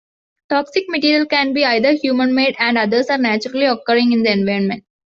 Toxic 0.49 0.85
material 0.89 1.27
can 1.27 1.53
be 1.53 1.63
either 1.63 1.91
human-made 1.93 2.55
and 2.57 2.75
others 2.75 3.07
are 3.11 3.19
naturally 3.19 3.65
occurring 3.67 4.13
in 4.13 4.23
the 4.23 4.31
environment. 4.31 4.83